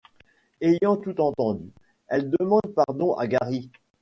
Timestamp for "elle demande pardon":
2.07-3.13